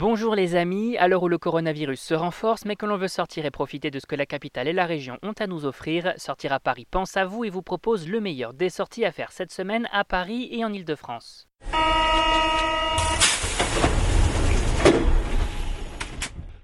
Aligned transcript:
Bonjour 0.00 0.34
les 0.34 0.56
amis, 0.56 0.96
à 0.96 1.08
l'heure 1.08 1.24
où 1.24 1.28
le 1.28 1.36
coronavirus 1.36 2.00
se 2.00 2.14
renforce 2.14 2.64
mais 2.64 2.74
que 2.74 2.86
l'on 2.86 2.96
veut 2.96 3.06
sortir 3.06 3.44
et 3.44 3.50
profiter 3.50 3.90
de 3.90 3.98
ce 3.98 4.06
que 4.06 4.16
la 4.16 4.24
capitale 4.24 4.66
et 4.66 4.72
la 4.72 4.86
région 4.86 5.18
ont 5.22 5.34
à 5.38 5.46
nous 5.46 5.66
offrir, 5.66 6.14
Sortir 6.16 6.54
à 6.54 6.58
Paris 6.58 6.86
pense 6.90 7.18
à 7.18 7.26
vous 7.26 7.44
et 7.44 7.50
vous 7.50 7.60
propose 7.60 8.08
le 8.08 8.18
meilleur 8.18 8.54
des 8.54 8.70
sorties 8.70 9.04
à 9.04 9.12
faire 9.12 9.30
cette 9.30 9.52
semaine 9.52 9.86
à 9.92 10.04
Paris 10.04 10.48
et 10.52 10.64
en 10.64 10.72
Ile-de-France. 10.72 11.48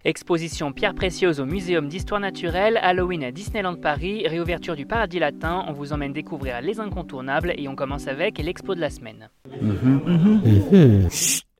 Exposition 0.06 0.72
pierres 0.72 0.94
précieuses 0.94 1.38
au 1.38 1.44
Muséum 1.44 1.88
d'Histoire 1.88 2.20
Naturelle, 2.20 2.78
Halloween 2.80 3.22
à 3.22 3.32
Disneyland 3.32 3.76
Paris, 3.76 4.26
réouverture 4.26 4.76
du 4.76 4.86
Paradis 4.86 5.18
Latin, 5.18 5.62
on 5.68 5.72
vous 5.72 5.92
emmène 5.92 6.14
découvrir 6.14 6.62
les 6.62 6.80
incontournables 6.80 7.52
et 7.58 7.68
on 7.68 7.76
commence 7.76 8.08
avec 8.08 8.38
l'expo 8.38 8.74
de 8.74 8.80
la 8.80 8.88
semaine. 8.88 9.28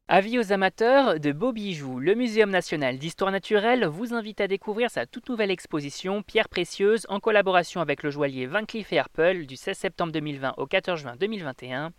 Avis 0.08 0.38
aux 0.38 0.52
amateurs 0.52 1.18
de 1.18 1.32
beaux 1.32 1.50
bijoux, 1.50 1.98
le 1.98 2.14
Muséum 2.14 2.48
national 2.48 2.96
d'histoire 2.96 3.32
naturelle 3.32 3.86
vous 3.86 4.14
invite 4.14 4.40
à 4.40 4.46
découvrir 4.46 4.88
sa 4.88 5.04
toute 5.04 5.28
nouvelle 5.28 5.50
exposition 5.50 6.22
Pierres 6.22 6.48
précieuses 6.48 7.06
en 7.08 7.18
collaboration 7.18 7.80
avec 7.80 8.04
le 8.04 8.10
joaillier 8.10 8.46
Van 8.46 8.64
Cleef 8.64 8.92
Arpels 8.92 9.48
du 9.48 9.56
16 9.56 9.76
septembre 9.76 10.12
2020 10.12 10.54
au 10.58 10.66
14 10.66 11.00
juin 11.00 11.16
2021. 11.18 11.90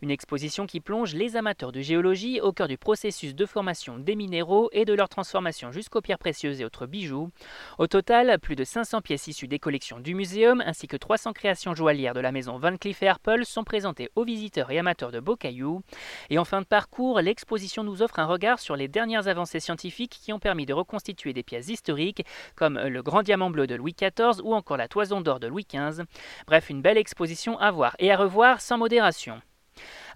Une 0.00 0.10
exposition 0.10 0.66
qui 0.66 0.80
plonge 0.80 1.12
les 1.12 1.36
amateurs 1.36 1.70
de 1.70 1.82
géologie 1.82 2.40
au 2.40 2.52
cœur 2.52 2.66
du 2.66 2.78
processus 2.78 3.34
de 3.34 3.44
formation 3.44 3.98
des 3.98 4.16
minéraux 4.16 4.70
et 4.72 4.86
de 4.86 4.94
leur 4.94 5.10
transformation 5.10 5.70
jusqu'aux 5.70 6.00
pierres 6.00 6.18
précieuses 6.18 6.62
et 6.62 6.64
autres 6.64 6.86
bijoux. 6.86 7.28
Au 7.76 7.86
total, 7.86 8.38
plus 8.38 8.56
de 8.56 8.64
500 8.64 9.02
pièces 9.02 9.26
issues 9.26 9.48
des 9.48 9.58
collections 9.58 10.00
du 10.00 10.14
muséum 10.14 10.62
ainsi 10.64 10.88
que 10.88 10.96
300 10.96 11.34
créations 11.34 11.74
joaillières 11.74 12.14
de 12.14 12.20
la 12.20 12.32
maison 12.32 12.56
Van 12.56 12.78
Cleef 12.78 13.02
Arpels 13.02 13.44
sont 13.44 13.64
présentées 13.64 14.08
aux 14.14 14.24
visiteurs 14.24 14.70
et 14.70 14.78
amateurs 14.78 15.12
de 15.12 15.20
beaux 15.20 15.36
cailloux. 15.36 15.82
Et 16.30 16.38
en 16.38 16.46
fin 16.46 16.62
de 16.62 16.66
parcours, 16.66 17.20
l'exposition 17.20 17.49
nous 17.82 18.02
offre 18.02 18.18
un 18.18 18.26
regard 18.26 18.58
sur 18.58 18.76
les 18.76 18.88
dernières 18.88 19.28
avancées 19.28 19.60
scientifiques 19.60 20.18
qui 20.22 20.32
ont 20.32 20.38
permis 20.38 20.66
de 20.66 20.72
reconstituer 20.72 21.32
des 21.32 21.42
pièces 21.42 21.68
historiques 21.68 22.24
comme 22.54 22.78
le 22.78 23.02
grand 23.02 23.22
diamant 23.22 23.50
bleu 23.50 23.66
de 23.66 23.74
Louis 23.74 23.94
XIV 23.98 24.40
ou 24.44 24.54
encore 24.54 24.76
la 24.76 24.88
toison 24.88 25.20
d'or 25.20 25.40
de 25.40 25.48
Louis 25.48 25.66
XV. 25.68 26.04
Bref, 26.46 26.70
une 26.70 26.82
belle 26.82 26.98
exposition 26.98 27.58
à 27.58 27.70
voir 27.70 27.96
et 27.98 28.12
à 28.12 28.16
revoir 28.16 28.60
sans 28.60 28.78
modération. 28.78 29.40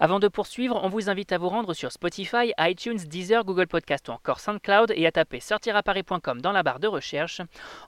Avant 0.01 0.19
de 0.19 0.29
poursuivre, 0.29 0.81
on 0.83 0.89
vous 0.89 1.09
invite 1.09 1.33
à 1.33 1.39
vous 1.39 1.49
rendre 1.49 1.73
sur 1.75 1.93
Spotify, 1.93 2.53
iTunes, 2.59 2.99
Deezer, 2.99 3.45
Google 3.45 3.67
Podcast 3.67 4.09
ou 4.09 4.13
encore 4.13 4.41
SoundCloud 4.41 4.93
et 4.97 5.07
à 5.07 5.13
taper 5.13 5.41
sortiraparis.com 5.41 6.41
dans 6.41 6.53
la 6.53 6.63
barre 6.63 6.81
de 6.81 6.89
recherche. 6.89 7.41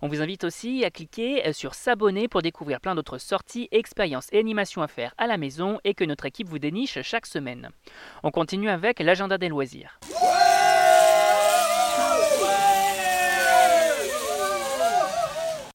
On 0.02 0.08
vous 0.08 0.22
invite 0.22 0.44
aussi 0.44 0.84
à 0.84 0.90
cliquer 0.90 1.52
sur 1.52 1.74
s'abonner 1.74 2.28
pour 2.28 2.42
découvrir 2.42 2.80
plein 2.80 2.94
d'autres 2.94 3.18
sorties, 3.18 3.68
expériences 3.72 4.28
et 4.32 4.38
animations 4.38 4.82
à 4.82 4.88
faire 4.88 5.14
à 5.18 5.26
la 5.26 5.36
maison 5.36 5.80
et 5.84 5.94
que 5.94 6.04
notre 6.04 6.26
équipe 6.26 6.48
vous 6.48 6.58
déniche 6.58 7.02
chaque 7.02 7.26
semaine. 7.26 7.70
On 8.22 8.30
continue 8.30 8.70
avec 8.70 9.00
l'agenda 9.00 9.38
des 9.38 9.48
loisirs. 9.48 9.98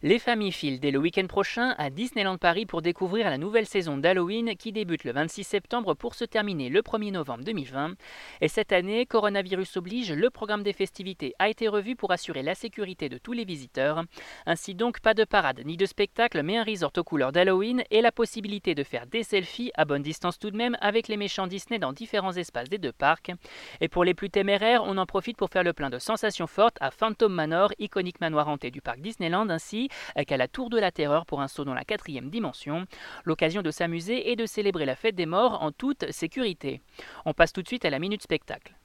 Les 0.04 0.18
familles 0.18 0.52
filent 0.52 0.80
dès 0.80 0.90
le 0.90 0.98
week-end 0.98 1.28
prochain 1.28 1.76
à 1.78 1.92
Disneyland 1.92 2.40
Paris 2.40 2.66
pour 2.66 2.82
découvrir 2.82 3.30
la 3.30 3.38
nouvelle 3.38 3.68
saison 3.68 3.98
d'Halloween 3.98 4.56
qui 4.58 4.72
débute 4.72 5.04
le 5.04 5.12
26 5.12 5.44
septembre 5.44 5.94
pour 5.94 6.16
se 6.16 6.26
terminer 6.26 6.70
le 6.70 6.82
1er 6.82 7.12
novembre 7.12 7.44
2020. 7.44 7.94
Et 8.42 8.48
cette 8.48 8.72
année, 8.72 9.06
coronavirus 9.06 9.78
oblige, 9.78 10.12
le 10.12 10.32
programme 10.32 10.64
des 10.64 10.74
festivités 10.74 11.36
a 11.38 11.50
été 11.50 11.68
revu 11.68 11.96
pour 11.96 12.12
assurer 12.12 12.42
la 12.42 12.56
sécurité 12.56 13.10
de 13.10 13.20
tous 13.20 13.34
les 13.34 13.46
visiteurs. 13.46 14.04
Ainsi 14.48 14.74
donc, 14.74 15.02
pas 15.02 15.14
de 15.14 15.24
parade 15.24 15.62
ni 15.66 15.78
de 15.78 15.86
spectacle, 15.86 16.42
mais 16.42 16.58
un 16.58 16.64
resort 16.64 16.94
aux 16.98 17.04
couleurs 17.04 17.32
d'Halloween 17.32 17.84
et 17.92 18.02
la 18.02 18.12
possibilité 18.12 18.74
de 18.74 18.84
faire 18.84 19.06
des 19.06 19.22
selfies 19.22 19.72
à 19.76 19.86
bonne 19.86 20.02
distance 20.02 20.40
tout 20.40 20.50
de 20.50 20.58
même 20.58 20.78
avec 20.82 21.10
les 21.10 21.18
méchants 21.18 21.46
Disney 21.46 21.78
dans 21.78 21.94
différents 21.94 22.34
espaces 22.34 22.70
des 22.70 22.80
deux 22.80 22.92
parcs. 22.92 23.34
Et 23.82 23.88
pour 23.88 24.04
les 24.04 24.16
plus 24.16 24.32
téméraires, 24.32 24.82
on 24.84 24.98
en 24.98 25.06
profite 25.06 25.38
pour 25.38 25.52
faire 25.52 25.64
le 25.64 25.74
plein 25.74 25.92
de 25.92 26.00
sensations 26.00 26.48
fortes 26.48 26.78
à 26.82 26.90
Phantom 26.90 27.32
Manor, 27.32 27.72
iconique 27.78 28.20
manoir 28.20 28.48
hanté 28.48 28.72
du 28.72 28.82
parc 28.82 29.00
Disneyland 29.00 29.48
ainsi 29.52 29.90
qu'à 30.26 30.38
la 30.38 30.48
Tour 30.48 30.70
de 30.70 30.80
la 30.80 30.92
Terreur 30.92 31.26
pour 31.26 31.42
un 31.42 31.48
saut 31.48 31.66
dans 31.66 31.74
la 31.74 31.86
quatrième 31.86 32.30
dimension. 32.30 32.86
L'occasion 33.24 33.62
de 33.62 33.72
s'amuser 33.72 34.32
et 34.32 34.36
de 34.36 34.46
célébrer 34.46 34.86
la 34.86 34.96
fête 34.96 35.16
des 35.16 35.26
morts 35.26 35.62
en 35.62 35.72
toute 35.72 36.12
sécurité. 36.12 36.82
On 37.26 37.34
passe 37.34 37.54
tout 37.54 37.62
de 37.62 37.68
suite 37.68 37.86
à 37.86 37.90
la 37.90 38.00
minute 38.00 38.22
spectacle. 38.22 38.76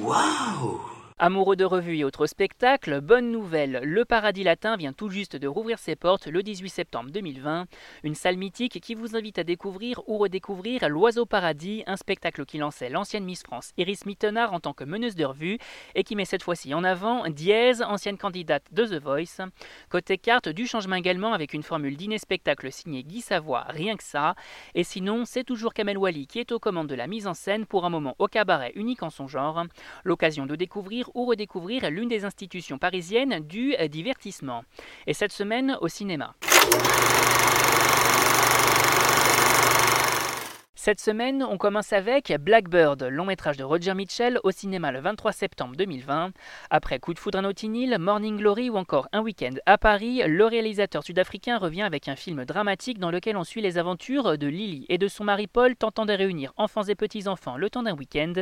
Waouh 0.00 0.95
Amoureux 1.18 1.56
de 1.56 1.64
revues 1.64 1.96
et 1.96 2.04
autres 2.04 2.26
spectacles, 2.26 3.00
bonne 3.00 3.32
nouvelle, 3.32 3.80
le 3.82 4.04
Paradis 4.04 4.44
Latin 4.44 4.76
vient 4.76 4.92
tout 4.92 5.08
juste 5.08 5.34
de 5.34 5.48
rouvrir 5.48 5.78
ses 5.78 5.96
portes 5.96 6.26
le 6.26 6.42
18 6.42 6.68
septembre 6.68 7.10
2020. 7.10 7.64
Une 8.04 8.14
salle 8.14 8.36
mythique 8.36 8.78
qui 8.82 8.94
vous 8.94 9.16
invite 9.16 9.38
à 9.38 9.42
découvrir 9.42 10.06
ou 10.08 10.18
redécouvrir 10.18 10.86
L'Oiseau 10.90 11.24
Paradis, 11.24 11.82
un 11.86 11.96
spectacle 11.96 12.44
qui 12.44 12.58
lançait 12.58 12.90
l'ancienne 12.90 13.24
Miss 13.24 13.42
France 13.44 13.72
Iris 13.78 14.04
Mittenard 14.04 14.52
en 14.52 14.60
tant 14.60 14.74
que 14.74 14.84
meneuse 14.84 15.14
de 15.14 15.24
revue 15.24 15.56
et 15.94 16.04
qui 16.04 16.16
met 16.16 16.26
cette 16.26 16.42
fois-ci 16.42 16.74
en 16.74 16.84
avant 16.84 17.26
Diez, 17.30 17.82
ancienne 17.82 18.18
candidate 18.18 18.66
de 18.72 18.84
The 18.84 19.02
Voice. 19.02 19.40
Côté 19.88 20.18
carte, 20.18 20.50
du 20.50 20.66
changement 20.66 20.96
également 20.96 21.32
avec 21.32 21.54
une 21.54 21.62
formule 21.62 21.96
dîner-spectacle 21.96 22.70
signée 22.70 23.04
Guy 23.04 23.22
Savoie, 23.22 23.64
rien 23.70 23.96
que 23.96 24.04
ça. 24.04 24.34
Et 24.74 24.84
sinon, 24.84 25.24
c'est 25.24 25.44
toujours 25.44 25.72
Kamel 25.72 25.96
Wally 25.96 26.26
qui 26.26 26.40
est 26.40 26.52
aux 26.52 26.58
commandes 26.58 26.88
de 26.88 26.94
la 26.94 27.06
mise 27.06 27.26
en 27.26 27.32
scène 27.32 27.64
pour 27.64 27.86
un 27.86 27.90
moment 27.90 28.16
au 28.18 28.26
cabaret 28.26 28.72
unique 28.74 29.02
en 29.02 29.08
son 29.08 29.26
genre. 29.26 29.64
L'occasion 30.04 30.44
de 30.44 30.56
découvrir 30.56 31.05
ou 31.14 31.24
redécouvrir 31.26 31.90
l'une 31.90 32.08
des 32.08 32.24
institutions 32.24 32.78
parisiennes 32.78 33.40
du 33.40 33.74
divertissement. 33.88 34.64
Et 35.06 35.14
cette 35.14 35.32
semaine 35.32 35.76
au 35.80 35.88
cinéma. 35.88 36.34
Cette 40.86 41.00
semaine, 41.00 41.42
on 41.42 41.58
commence 41.58 41.92
avec 41.92 42.32
Blackbird, 42.38 43.02
long 43.02 43.24
métrage 43.24 43.56
de 43.56 43.64
Roger 43.64 43.92
Mitchell 43.92 44.38
au 44.44 44.52
cinéma 44.52 44.92
le 44.92 45.00
23 45.00 45.32
septembre 45.32 45.74
2020. 45.74 46.30
Après 46.70 47.00
Coup 47.00 47.12
de 47.12 47.18
foudre 47.18 47.40
à 47.40 47.42
Notting 47.42 47.74
Hill, 47.74 47.96
Morning 47.98 48.36
Glory 48.36 48.70
ou 48.70 48.76
encore 48.76 49.08
Un 49.12 49.20
week-end 49.20 49.54
à 49.66 49.78
Paris, 49.78 50.22
le 50.24 50.44
réalisateur 50.44 51.02
sud-africain 51.02 51.58
revient 51.58 51.82
avec 51.82 52.06
un 52.06 52.14
film 52.14 52.44
dramatique 52.44 53.00
dans 53.00 53.10
lequel 53.10 53.36
on 53.36 53.42
suit 53.42 53.62
les 53.62 53.78
aventures 53.78 54.38
de 54.38 54.46
Lily 54.46 54.86
et 54.88 54.96
de 54.96 55.08
son 55.08 55.24
mari 55.24 55.48
Paul 55.48 55.74
tentant 55.74 56.06
de 56.06 56.12
réunir 56.12 56.52
enfants 56.56 56.84
et 56.84 56.94
petits-enfants 56.94 57.56
le 57.56 57.68
temps 57.68 57.82
d'un 57.82 57.96
week-end. 57.96 58.34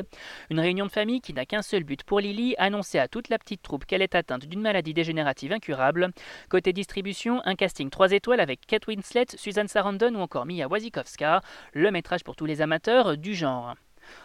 Une 0.51 0.61
réunion 0.61 0.85
de 0.85 0.93
famille 0.93 1.23
qui 1.23 1.33
n'a 1.33 1.47
qu'un 1.47 1.63
seul 1.63 1.83
but 1.83 2.03
pour 2.05 2.21
Lily, 2.21 2.57
annoncer 2.59 2.99
à 2.99 3.09
toute 3.09 3.31
la 3.31 3.39
petite 3.39 3.63
troupe 3.63 3.87
qu'elle 3.87 4.03
est 4.03 4.15
atteinte 4.15 4.45
d'une 4.45 4.61
maladie 4.61 4.93
dégénérative 4.93 5.53
incurable. 5.53 6.11
Côté 6.51 6.75
distribution, 6.75 7.41
un 7.47 7.55
casting 7.55 7.89
3 7.89 8.13
étoiles 8.13 8.41
avec 8.41 8.67
Kate 8.67 8.87
Winslet, 8.87 9.29
Susan 9.35 9.67
Sarandon 9.67 10.15
ou 10.15 10.21
encore 10.21 10.45
Mia 10.45 10.69
Wasikowska. 10.69 11.41
Le 11.73 11.91
métrage 11.91 12.23
pour 12.23 12.34
tous 12.35 12.47
les 12.47 12.63
amateurs 12.63 13.17
du 13.17 13.35
genre. 13.35 13.75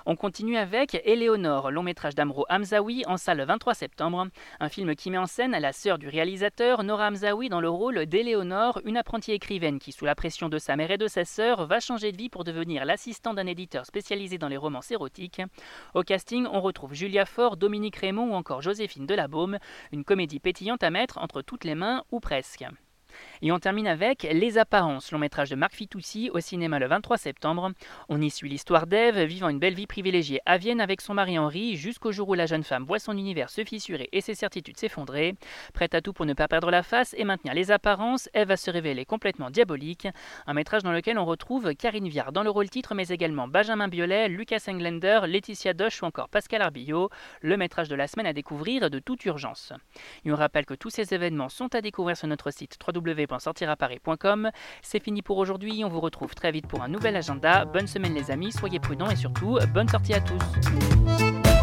On 0.06 0.16
continue 0.16 0.58
avec 0.58 1.02
Éléonore, 1.06 1.72
long 1.72 1.84
métrage 1.84 2.16
d'Amro 2.16 2.46
Hamzaoui 2.50 3.04
en 3.08 3.18
salle 3.18 3.38
le 3.38 3.46
23 3.46 3.74
septembre. 3.74 4.28
Un 4.60 4.70
film 4.70 4.96
qui 4.96 5.12
met 5.12 5.18
en 5.18 5.26
scène 5.26 5.52
la 5.52 5.74
sœur 5.74 5.98
du 5.98 6.08
réalisateur, 6.08 6.84
Nora 6.84 7.08
Hamzaoui, 7.08 7.50
dans 7.50 7.62
le 7.62 7.70
rôle 7.70 8.06
d'Éléonore, 8.06 8.82
une 8.86 8.98
apprentie 8.98 9.32
écrivaine 9.32 9.80
qui, 9.80 9.92
sous 9.92 10.06
la 10.06 10.16
pression 10.16 10.50
de 10.50 10.58
sa 10.58 10.76
mère 10.76 10.92
et 10.92 10.98
de 10.98 11.08
sa 11.08 11.26
sœur, 11.26 11.66
va 11.66 11.80
changer 11.80 12.12
de 12.12 12.18
vie 12.18 12.30
pour 12.30 12.44
devenir 12.44 12.86
l'assistant 12.86 13.34
d'un 13.34 13.48
éditeur 13.48 13.86
spécialisé 13.86 14.38
dans 14.38 14.48
les 14.48 14.58
romans 14.58 14.82
érotiques. 14.90 15.42
Au 15.94 16.04
casting, 16.04 16.48
on 16.52 16.62
retrouve 16.62 16.94
Julia 16.94 17.26
Faure, 17.26 17.58
Dominique 17.58 17.98
Raymond 17.98 18.32
ou 18.32 18.34
encore 18.34 18.62
Joséphine 18.62 19.06
Delabaume, 19.06 19.60
une 19.92 20.04
comédie 20.04 20.40
pétillante 20.40 20.84
à 20.84 20.90
mettre 20.90 21.18
entre 21.20 21.42
toutes 21.42 21.64
les 21.64 21.76
mains 21.76 22.04
ou 22.12 22.20
presque. 22.20 22.66
Et 23.42 23.54
on 23.54 23.60
termine 23.60 23.88
avec 23.88 24.24
Les 24.24 24.58
Apparences, 24.58 25.14
long 25.14 25.20
métrage 25.20 25.50
de 25.50 25.56
Marc 25.56 25.74
Fitoussi 25.74 26.30
au 26.34 26.42
cinéma 26.42 26.78
le 26.78 26.88
23 26.88 27.18
septembre. 27.18 27.72
On 28.10 28.22
y 28.22 28.30
suit 28.30 28.50
l'histoire 28.50 28.86
d'Ève 28.86 29.18
vivant 29.22 29.48
une 29.48 29.60
belle 29.60 29.76
vie 29.76 29.88
privilégiée 29.88 30.42
à 30.46 30.58
Vienne 30.58 30.82
avec 30.82 31.00
son 31.00 31.14
mari 31.14 31.40
Henri 31.40 31.78
jusqu'au 31.78 32.12
jour 32.12 32.28
où 32.28 32.34
la 32.34 32.48
jeune 32.48 32.66
femme 32.66 32.84
voit 32.84 33.00
son 33.00 33.18
univers 33.18 33.50
se 33.50 33.64
fissurer 33.64 34.10
et 34.12 34.20
ses 34.20 34.36
certitudes 34.36 34.78
s'effondrer. 34.78 35.36
Prête 35.74 35.96
à 35.96 36.02
tout 36.02 36.12
pour 36.12 36.26
ne 36.26 36.34
pas 36.34 36.48
perdre 36.48 36.70
la 36.70 36.84
face 36.84 37.16
et 37.18 37.24
maintenir 37.24 37.54
les 37.54 37.72
apparences, 37.72 38.30
Ève 38.34 38.50
va 38.50 38.58
se 38.58 38.72
révéler 38.72 39.06
complètement 39.06 39.50
diabolique. 39.50 40.08
Un 40.46 40.54
métrage 40.54 40.84
dans 40.84 40.92
lequel 40.92 41.18
on 41.18 41.26
retrouve 41.26 41.74
Karine 41.76 42.10
Viard 42.10 42.32
dans 42.32 42.44
le 42.44 42.50
rôle 42.50 42.70
titre 42.70 42.94
mais 42.94 43.08
également 43.08 43.48
Benjamin 43.48 43.88
Biolay, 43.88 44.28
Lucas 44.28 44.66
Englender, 44.68 45.22
Laetitia 45.28 45.74
Doche 45.74 46.02
ou 46.02 46.06
encore 46.06 46.30
Pascal 46.30 46.62
Arbillot. 46.62 47.10
Le 47.42 47.58
métrage 47.58 47.90
de 47.90 47.96
la 47.96 48.08
semaine 48.08 48.28
à 48.28 48.34
découvrir 48.34 48.90
de 48.90 49.00
toute 49.00 49.24
urgence. 49.26 49.72
Et 50.26 50.32
on 50.32 50.36
rappelle 50.36 50.66
que 50.66 50.74
tous 50.74 50.90
ces 50.90 51.14
événements 51.14 51.50
sont 51.50 51.74
à 51.74 51.82
découvrir 51.82 52.18
sur 52.18 52.28
notre 52.28 52.52
site 52.52 52.78
www 52.86 53.09
www.sortiraparis.com. 53.14 54.50
C'est 54.82 55.04
fini 55.04 55.22
pour 55.22 55.38
aujourd'hui, 55.38 55.84
on 55.84 55.90
vous 55.90 56.00
retrouve 56.00 56.36
très 56.36 56.52
vite 56.52 56.68
pour 56.68 56.82
un 56.82 56.88
nouvel 56.88 57.16
agenda. 57.16 57.66
Bonne 57.66 57.88
semaine 57.88 58.14
les 58.14 58.32
amis, 58.32 58.52
soyez 58.52 58.80
prudents 58.80 59.10
et 59.10 59.16
surtout, 59.16 59.58
bonne 59.74 59.88
sortie 59.88 60.14
à 60.14 60.22
tous. 60.22 61.59